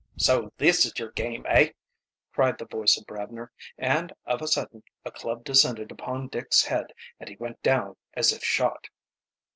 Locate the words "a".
4.41-4.47, 5.05-5.11